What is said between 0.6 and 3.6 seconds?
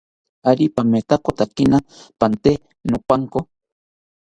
pamitakotakina pante nopanko?